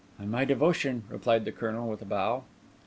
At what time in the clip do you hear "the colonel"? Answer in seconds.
1.45-1.87